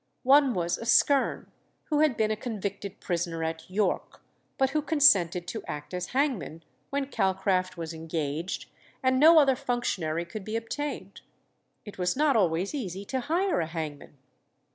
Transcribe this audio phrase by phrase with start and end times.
[0.23, 1.45] One was Askern,
[1.91, 4.19] who had been a convicted prisoner at York,
[4.57, 8.65] but who consented to act as hangman when Calcraft was engaged,
[9.03, 11.21] and no other functionary could be obtained.
[11.85, 14.17] It was not always easy to hire a hangman.